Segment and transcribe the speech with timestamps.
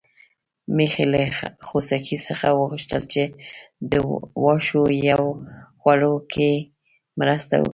[0.75, 1.21] میښې له
[1.67, 3.23] خوسکي څخه وغوښتل چې
[3.91, 3.93] د
[4.43, 5.19] واښو په
[5.79, 6.51] خوړلو کې
[7.19, 7.69] مرسته وکړي.